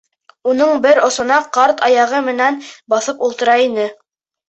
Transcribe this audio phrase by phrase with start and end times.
[0.51, 2.61] Уның бер осона ҡарт аяғы менән
[2.97, 3.91] баҫып ултыра ине.